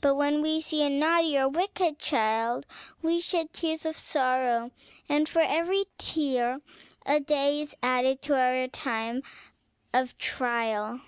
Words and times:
But 0.00 0.14
when 0.14 0.40
we 0.40 0.60
see 0.60 0.82
a 0.84 0.88
naughty 0.88 1.36
or 1.36 1.46
a 1.46 1.48
wicked 1.48 1.98
child, 1.98 2.64
we 3.02 3.20
shed 3.20 3.52
tears 3.52 3.84
of 3.84 3.96
sorrow, 3.96 4.70
and 5.08 5.28
for 5.28 5.40
every 5.42 5.86
tear 5.98 6.60
a 7.04 7.18
day 7.18 7.60
is 7.60 7.74
added 7.82 8.22
to 8.22 8.38
our 8.38 8.68
time 8.68 9.24
of 9.92 10.16
trial!" 10.16 11.00